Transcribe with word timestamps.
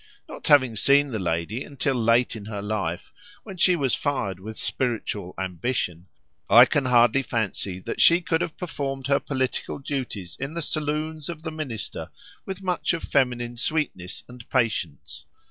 Not 0.27 0.47
having 0.47 0.75
seen 0.75 1.09
the 1.09 1.19
lady 1.19 1.63
until 1.63 1.93
late 1.93 2.35
in 2.35 2.45
her 2.45 2.63
life, 2.63 3.11
when 3.43 3.57
she 3.57 3.75
was 3.75 3.93
fired 3.93 4.39
with 4.39 4.57
spiritual 4.57 5.35
ambition, 5.37 6.07
I 6.49 6.65
can 6.65 6.85
hardly 6.85 7.21
fancy 7.21 7.77
that 7.81 8.01
she 8.01 8.19
could 8.19 8.41
have 8.41 8.57
performed 8.57 9.05
her 9.05 9.19
political 9.19 9.77
duties 9.77 10.35
in 10.39 10.55
the 10.55 10.61
saloons 10.63 11.29
of 11.29 11.43
the 11.43 11.51
Minister 11.51 12.09
with 12.47 12.63
much 12.63 12.93
of 12.93 13.03
feminine 13.03 13.57
sweetness 13.57 14.23
and 14.27 14.49
patience. 14.49 15.25